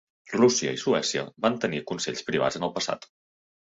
[0.35, 3.13] Rússia i Suècia van tenir Consells Privats en el passat.